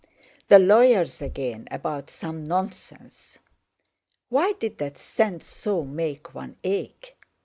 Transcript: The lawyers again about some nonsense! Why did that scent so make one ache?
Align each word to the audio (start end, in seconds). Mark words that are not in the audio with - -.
The 0.47 0.57
lawyers 0.57 1.21
again 1.21 1.67
about 1.69 2.09
some 2.09 2.43
nonsense! 2.43 3.37
Why 4.29 4.53
did 4.53 4.79
that 4.79 4.97
scent 4.97 5.43
so 5.43 5.83
make 5.85 6.33
one 6.33 6.55
ache? 6.63 7.15